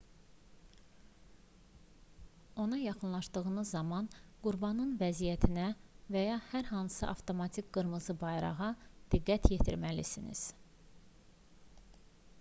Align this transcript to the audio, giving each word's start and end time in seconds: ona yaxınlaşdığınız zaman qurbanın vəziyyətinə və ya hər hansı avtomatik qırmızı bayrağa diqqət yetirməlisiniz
ona 2.61 2.79
yaxınlaşdığınız 2.83 3.73
zaman 3.75 4.07
qurbanın 4.45 4.95
vəziyyətinə 5.01 5.65
və 6.15 6.23
ya 6.27 6.37
hər 6.53 6.71
hansı 6.73 7.05
avtomatik 7.11 7.69
qırmızı 7.77 8.15
bayrağa 8.25 8.71
diqqət 9.17 9.49
yetirməlisiniz 9.55 10.41